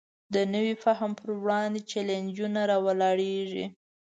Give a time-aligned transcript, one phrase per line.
[0.33, 3.65] د نوي فهم پر وړاندې چلینجونه راولاړېږي.